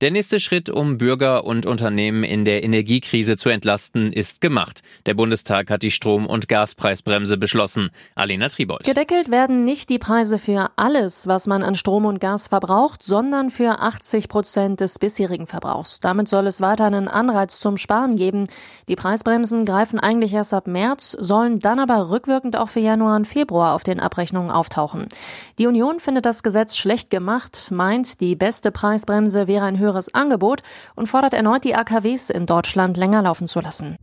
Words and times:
Der 0.00 0.12
nächste 0.12 0.38
Schritt, 0.38 0.70
um 0.70 0.96
Bürger 0.96 1.44
und 1.44 1.66
Unternehmen 1.66 2.22
in 2.22 2.44
der 2.44 2.62
Energiekrise 2.62 3.36
zu 3.36 3.48
entlasten, 3.48 4.12
ist 4.12 4.40
gemacht. 4.40 4.84
Der 5.06 5.14
Bundestag 5.14 5.70
hat 5.70 5.82
die 5.82 5.90
Strom- 5.90 6.28
und 6.28 6.48
Gaspreisbremse 6.48 7.36
beschlossen. 7.36 7.90
Alena 8.14 8.48
Tribold. 8.48 8.84
Gedeckelt 8.84 9.28
werden 9.28 9.64
nicht 9.64 9.90
die 9.90 9.98
Preise 9.98 10.38
für 10.38 10.70
alles, 10.76 11.26
was 11.26 11.48
man 11.48 11.64
an 11.64 11.74
Strom 11.74 12.04
und 12.04 12.20
Gas 12.20 12.46
verbraucht, 12.46 13.02
sondern 13.02 13.50
für 13.50 13.80
80 13.80 14.28
Prozent 14.28 14.78
des 14.78 15.00
bisherigen 15.00 15.48
Verbrauchs. 15.48 15.98
Damit 15.98 16.28
soll 16.28 16.46
es 16.46 16.60
weiter 16.60 16.84
einen 16.84 17.08
Anreiz 17.08 17.58
zum 17.58 17.76
Sparen 17.76 18.14
geben. 18.14 18.46
Die 18.86 18.94
Preisbremsen 18.94 19.64
greifen 19.64 19.98
eigentlich 19.98 20.32
erst 20.32 20.54
ab 20.54 20.68
März, 20.68 21.16
sollen 21.18 21.58
dann 21.58 21.80
aber 21.80 22.08
rückwirkend 22.08 22.56
auch 22.56 22.68
für 22.68 22.78
Januar 22.78 23.16
und 23.16 23.26
Februar 23.26 23.74
auf 23.74 23.82
den 23.82 23.98
Abrechnungen 23.98 24.52
auftauchen. 24.52 25.08
Die 25.58 25.66
Union 25.66 25.98
findet 25.98 26.24
das 26.24 26.44
Gesetz 26.44 26.76
schlecht 26.76 27.10
gemacht, 27.10 27.72
meint, 27.72 28.20
die 28.20 28.36
beste 28.36 28.70
Preisbremse 28.70 29.48
wäre 29.48 29.64
ein 29.64 29.76
höheres 29.76 29.87
höheres 29.88 30.14
Angebot 30.14 30.62
und 30.94 31.08
fordert 31.08 31.32
erneut 31.32 31.64
die 31.64 31.74
AKWs 31.74 32.30
in 32.30 32.46
Deutschland 32.46 32.96
länger 32.96 33.22
laufen 33.22 33.48
zu 33.48 33.60
lassen. 33.60 33.96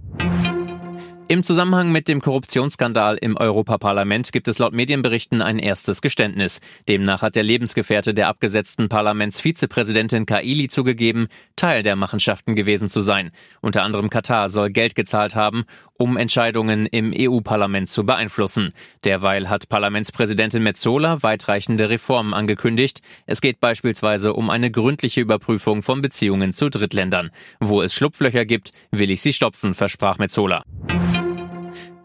Im 1.28 1.42
Zusammenhang 1.42 1.92
mit 1.92 2.08
dem 2.08 2.22
Korruptionsskandal 2.22 3.18
im 3.18 3.36
Europaparlament 3.36 4.32
gibt 4.32 4.48
es 4.48 4.60
laut 4.60 4.74
Medienberichten 4.74 5.42
ein 5.42 5.58
erstes 5.58 6.04
Geständnis. 6.04 6.62
Demnach 6.88 7.24
hat 7.24 7.36
der 7.36 7.42
Lebensgefährte 7.42 8.14
der 8.14 8.28
abgesetzten 8.28 8.90
Parlamentsvizepräsidentin 8.90 10.28
Kaili 10.28 10.68
zugegeben, 10.68 11.30
Teil 11.56 11.82
der 11.82 11.96
Machenschaften 11.96 12.56
gewesen 12.56 12.90
zu 12.90 13.02
sein. 13.02 13.32
Unter 13.60 13.82
anderem 13.82 14.12
Katar 14.12 14.50
soll 14.50 14.70
Geld 14.70 14.94
gezahlt 14.94 15.34
haben, 15.34 15.66
um 15.98 16.16
Entscheidungen 16.16 16.86
im 16.86 17.12
EU-Parlament 17.18 17.90
zu 17.90 18.06
beeinflussen. 18.06 18.74
Derweil 19.04 19.50
hat 19.50 19.68
Parlamentspräsidentin 19.68 20.62
Metzola 20.62 21.24
weitreichende 21.24 21.90
Reformen 21.90 22.36
angekündigt. 22.36 23.02
Es 23.26 23.42
geht 23.42 23.60
beispielsweise 23.60 24.34
um 24.34 24.52
eine 24.52 24.70
gründliche 24.70 25.22
Überprüfung 25.22 25.82
von 25.82 26.04
Beziehungen 26.04 26.54
zu 26.54 26.70
Drittländern. 26.70 27.32
Wo 27.60 27.82
es 27.82 27.96
Schlupflöcher 27.96 28.46
gibt, 28.46 28.74
will 28.92 29.10
ich 29.10 29.24
sie 29.24 29.34
stopfen, 29.34 29.74
versprach 29.74 30.20
Metzola. 30.20 30.64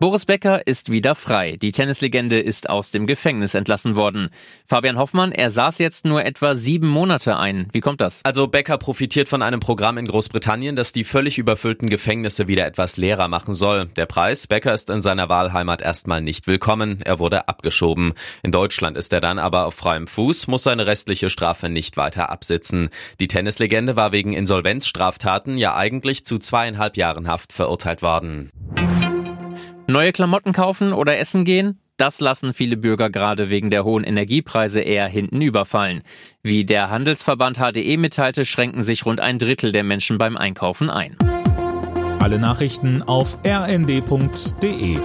Boris 0.01 0.25
Becker 0.25 0.67
ist 0.67 0.91
wieder 0.91 1.15
frei. 1.15 1.59
Die 1.61 1.73
Tennislegende 1.73 2.41
ist 2.41 2.71
aus 2.71 2.91
dem 2.91 3.07
Gefängnis 3.07 3.53
entlassen 3.55 3.97
worden. 3.97 4.31
Fabian 4.67 4.97
Hoffmann, 4.97 5.31
er 5.31 5.51
saß 5.51 5.77
jetzt 5.77 6.07
nur 6.07 6.25
etwa 6.25 6.55
sieben 6.55 6.89
Monate 6.89 7.37
ein. 7.37 7.69
Wie 7.75 7.83
kommt 7.83 8.01
das? 8.01 8.25
Also 8.25 8.47
Becker 8.47 8.79
profitiert 8.79 9.29
von 9.29 9.43
einem 9.43 9.61
Programm 9.61 9.99
in 9.99 10.07
Großbritannien, 10.07 10.75
das 10.75 10.93
die 10.93 11.05
völlig 11.05 11.37
überfüllten 11.37 11.91
Gefängnisse 11.91 12.49
wieder 12.49 12.65
etwas 12.65 12.97
leerer 12.97 13.29
machen 13.29 13.53
soll. 13.53 13.89
Der 13.97 14.07
Preis, 14.07 14.47
Becker 14.47 14.73
ist 14.73 14.89
in 14.89 15.03
seiner 15.03 15.29
Wahlheimat 15.29 15.83
erstmal 15.83 16.23
nicht 16.23 16.47
willkommen. 16.47 17.01
Er 17.05 17.19
wurde 17.19 17.47
abgeschoben. 17.49 18.15
In 18.43 18.53
Deutschland 18.53 18.97
ist 18.97 19.13
er 19.13 19.21
dann 19.21 19.39
aber 19.39 19.67
auf 19.67 19.75
freiem 19.75 20.07
Fuß, 20.07 20.47
muss 20.47 20.63
seine 20.63 20.87
restliche 20.87 21.29
Strafe 21.29 21.69
nicht 21.69 21.99
weiter 21.99 22.31
absitzen. 22.31 22.89
Die 23.21 23.29
Tennislegende 23.29 23.97
war 23.97 24.13
wegen 24.13 24.33
Insolvenzstraftaten 24.33 25.59
ja 25.59 25.77
eigentlich 25.77 26.25
zu 26.25 26.39
zweieinhalb 26.39 26.97
Jahren 26.97 27.29
Haft 27.29 27.53
verurteilt 27.53 28.01
worden. 28.01 28.51
Neue 29.91 30.13
Klamotten 30.13 30.53
kaufen 30.53 30.93
oder 30.93 31.19
essen 31.19 31.45
gehen? 31.45 31.81
Das 31.97 32.21
lassen 32.21 32.55
viele 32.55 32.77
Bürger 32.77 33.11
gerade 33.11 33.51
wegen 33.51 33.71
der 33.71 33.85
hohen 33.85 34.05
Energiepreise 34.05 34.81
eher 34.81 35.07
hinten 35.07 35.43
überfallen. 35.43 36.03
Wie 36.43 36.65
der 36.65 36.91
Handelsverband 36.91 37.59
HDE 37.59 37.97
mitteilte, 37.97 38.47
schränken 38.47 38.83
sich 38.83 39.05
rund 39.05 39.21
ein 39.21 39.39
Drittel 39.39 39.73
der 39.73 39.83
Menschen 39.83 40.17
beim 40.17 40.37
Einkaufen 40.37 40.91
ein. 40.91 41.17
Alle 42.21 42.39
Nachrichten 42.39 43.03
auf 43.03 43.39
rnd.de 43.45 44.99